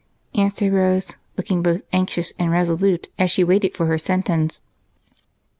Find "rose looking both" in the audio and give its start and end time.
0.73-1.83